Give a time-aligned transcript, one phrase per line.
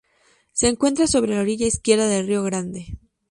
[0.51, 2.87] Se encuentra sobre la orilla izquierda del río Grande.